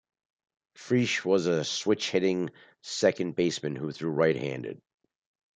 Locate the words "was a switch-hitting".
1.23-2.49